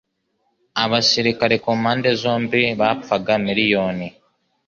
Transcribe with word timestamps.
Abasirikare 0.83 1.55
kumpande 1.63 2.09
zombi 2.21 2.61
bapfaga 2.79 3.33
miriyoni 3.45 4.07